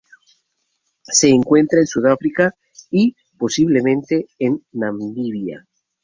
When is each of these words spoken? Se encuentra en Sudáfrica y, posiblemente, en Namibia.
Se 1.03 1.29
encuentra 1.29 1.77
en 1.79 1.85
Sudáfrica 1.85 2.55
y, 2.89 3.15
posiblemente, 3.37 4.25
en 4.39 4.65
Namibia. 4.71 5.67